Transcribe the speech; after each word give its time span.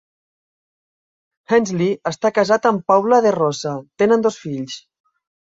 Hensley 1.53 1.91
està 2.13 2.31
casat 2.39 2.65
amb 2.71 2.87
Paula 2.93 3.21
DeRosa; 3.27 3.75
tenen 4.05 4.27
dos 4.29 4.41
fills. 4.47 4.81